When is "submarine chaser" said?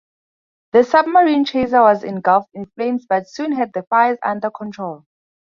0.83-1.79